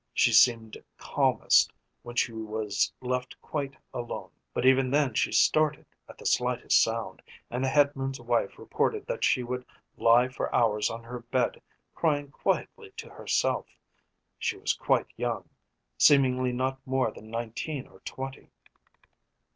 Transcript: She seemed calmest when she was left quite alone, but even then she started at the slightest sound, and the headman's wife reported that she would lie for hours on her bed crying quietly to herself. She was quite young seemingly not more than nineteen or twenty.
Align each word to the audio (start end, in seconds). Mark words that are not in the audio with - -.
She 0.15 0.33
seemed 0.33 0.83
calmest 0.97 1.71
when 2.01 2.15
she 2.15 2.31
was 2.33 2.91
left 3.01 3.39
quite 3.39 3.75
alone, 3.93 4.31
but 4.51 4.65
even 4.65 4.89
then 4.89 5.13
she 5.13 5.31
started 5.31 5.85
at 6.09 6.17
the 6.17 6.25
slightest 6.25 6.81
sound, 6.81 7.21
and 7.51 7.63
the 7.63 7.67
headman's 7.69 8.19
wife 8.19 8.57
reported 8.57 9.05
that 9.05 9.23
she 9.23 9.43
would 9.43 9.63
lie 9.97 10.27
for 10.27 10.51
hours 10.55 10.89
on 10.89 11.03
her 11.03 11.19
bed 11.19 11.61
crying 11.93 12.31
quietly 12.31 12.89
to 12.97 13.09
herself. 13.11 13.67
She 14.39 14.57
was 14.57 14.73
quite 14.73 15.05
young 15.17 15.47
seemingly 15.99 16.51
not 16.51 16.79
more 16.87 17.11
than 17.11 17.29
nineteen 17.29 17.85
or 17.85 17.99
twenty. 17.99 18.49